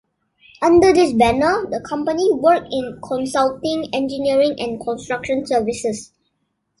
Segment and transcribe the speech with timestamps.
[0.63, 6.11] Under this banner, the company worked in consulting, engineering and construction services.